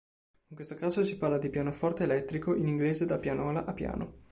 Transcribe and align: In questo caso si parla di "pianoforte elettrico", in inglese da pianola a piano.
In 0.47 0.55
questo 0.55 0.73
caso 0.73 1.03
si 1.03 1.19
parla 1.19 1.37
di 1.37 1.51
"pianoforte 1.51 2.05
elettrico", 2.05 2.55
in 2.55 2.65
inglese 2.65 3.05
da 3.05 3.19
pianola 3.19 3.65
a 3.65 3.73
piano. 3.73 4.17